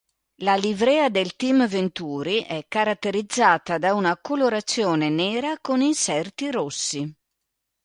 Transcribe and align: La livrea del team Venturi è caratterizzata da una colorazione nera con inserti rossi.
La 0.37 0.55
livrea 0.55 1.09
del 1.09 1.35
team 1.35 1.67
Venturi 1.67 2.39
è 2.39 2.65
caratterizzata 2.67 3.77
da 3.77 3.93
una 3.93 4.17
colorazione 4.17 5.09
nera 5.09 5.59
con 5.61 5.79
inserti 5.81 6.49
rossi. 6.49 7.15